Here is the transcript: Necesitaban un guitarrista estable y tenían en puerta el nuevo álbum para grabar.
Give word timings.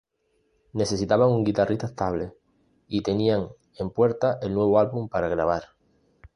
Necesitaban 0.81 1.29
un 1.29 1.43
guitarrista 1.43 1.85
estable 1.85 2.33
y 2.87 3.03
tenían 3.03 3.49
en 3.77 3.91
puerta 3.91 4.39
el 4.41 4.51
nuevo 4.51 4.79
álbum 4.79 5.07
para 5.07 5.27
grabar. 5.29 5.75